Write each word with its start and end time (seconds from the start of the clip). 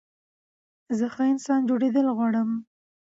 زه 0.97 1.05
ښه 1.13 1.23
انسان 1.33 1.61
جوړېدل 1.69 2.07
غواړم. 2.17 2.49